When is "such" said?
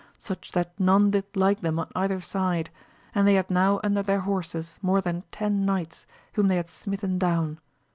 0.17-0.53